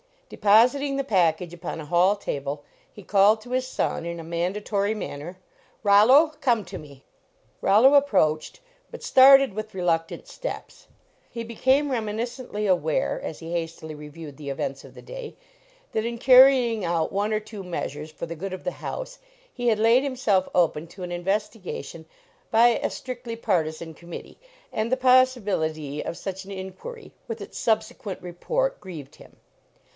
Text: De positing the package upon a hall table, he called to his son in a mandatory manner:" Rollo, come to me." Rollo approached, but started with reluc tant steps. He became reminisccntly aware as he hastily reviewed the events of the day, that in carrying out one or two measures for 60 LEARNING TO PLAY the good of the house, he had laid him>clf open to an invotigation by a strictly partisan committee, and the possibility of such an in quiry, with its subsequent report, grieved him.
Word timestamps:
De 0.29 0.37
positing 0.37 0.95
the 0.95 1.03
package 1.03 1.53
upon 1.53 1.79
a 1.81 1.85
hall 1.85 2.15
table, 2.15 2.63
he 2.91 3.03
called 3.03 3.39
to 3.41 3.51
his 3.51 3.67
son 3.67 4.03
in 4.05 4.19
a 4.19 4.23
mandatory 4.23 4.95
manner:" 4.95 5.37
Rollo, 5.83 6.31
come 6.41 6.65
to 6.65 6.77
me." 6.79 7.03
Rollo 7.59 7.93
approached, 7.95 8.61
but 8.89 9.03
started 9.03 9.53
with 9.53 9.73
reluc 9.73 10.07
tant 10.07 10.27
steps. 10.27 10.87
He 11.29 11.43
became 11.43 11.89
reminisccntly 11.91 12.67
aware 12.67 13.21
as 13.21 13.39
he 13.39 13.51
hastily 13.51 13.93
reviewed 13.93 14.37
the 14.37 14.49
events 14.49 14.85
of 14.85 14.95
the 14.95 15.01
day, 15.03 15.35
that 15.91 16.05
in 16.05 16.17
carrying 16.17 16.83
out 16.85 17.11
one 17.11 17.33
or 17.33 17.41
two 17.41 17.61
measures 17.61 18.09
for 18.09 18.25
60 18.25 18.25
LEARNING 18.25 18.29
TO 18.29 18.29
PLAY 18.29 18.35
the 18.35 18.39
good 18.39 18.53
of 18.53 18.63
the 18.63 18.71
house, 18.85 19.19
he 19.53 19.67
had 19.67 19.79
laid 19.79 20.01
him>clf 20.03 20.49
open 20.55 20.87
to 20.87 21.03
an 21.03 21.11
invotigation 21.11 22.05
by 22.49 22.69
a 22.81 22.89
strictly 22.89 23.35
partisan 23.35 23.93
committee, 23.93 24.39
and 24.71 24.91
the 24.91 24.97
possibility 24.97 26.03
of 26.03 26.17
such 26.17 26.45
an 26.45 26.51
in 26.51 26.71
quiry, 26.71 27.11
with 27.27 27.39
its 27.41 27.59
subsequent 27.59 28.19
report, 28.23 28.79
grieved 28.79 29.17
him. 29.17 29.35